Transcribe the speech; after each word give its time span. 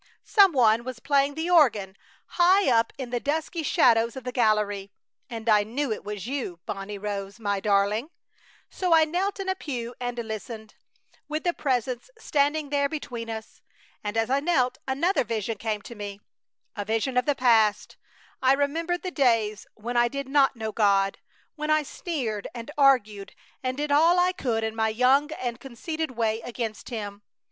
Some 0.25 0.51
one 0.51 0.83
was 0.83 0.97
playing 0.99 1.35
the 1.35 1.51
organ, 1.51 1.95
high 2.25 2.67
up 2.75 2.91
in 2.97 3.11
the 3.11 3.19
dusky 3.19 3.61
shadows 3.61 4.15
of 4.15 4.23
the 4.23 4.31
gallery, 4.31 4.91
and 5.29 5.47
I 5.47 5.61
knew 5.61 5.91
it 5.91 6.03
was 6.03 6.25
you, 6.25 6.59
Bonnie 6.65 6.97
Rose, 6.97 7.39
my 7.39 7.59
darling! 7.59 8.09
So 8.71 8.95
I 8.95 9.05
knelt 9.05 9.39
in 9.39 9.47
a 9.47 9.53
pew 9.53 9.93
and 9.99 10.17
listened, 10.17 10.73
with 11.27 11.43
the 11.43 11.53
Presence 11.53 12.09
standing 12.17 12.69
there 12.71 12.89
between 12.89 13.29
us. 13.29 13.61
And 14.03 14.17
as 14.17 14.31
I 14.31 14.39
knelt 14.39 14.79
another 14.87 15.23
vision 15.23 15.59
came 15.59 15.83
to 15.83 15.93
me, 15.93 16.19
a 16.75 16.83
vision 16.83 17.15
of 17.15 17.27
the 17.27 17.35
past! 17.35 17.95
I 18.41 18.53
remembered 18.53 19.03
the 19.03 19.11
days 19.11 19.67
when 19.75 19.97
I 19.97 20.07
did 20.07 20.27
not 20.27 20.55
know 20.55 20.71
God; 20.71 21.19
when 21.55 21.69
I 21.69 21.83
sneered 21.83 22.47
and 22.55 22.71
argued 22.75 23.35
and 23.61 23.77
did 23.77 23.91
all 23.91 24.17
I 24.19 24.31
could 24.31 24.63
in 24.63 24.75
my 24.75 24.89
young 24.89 25.31
and 25.33 25.59
conceited 25.59 26.17
way 26.17 26.41
against 26.41 26.89
Him. 26.89 27.21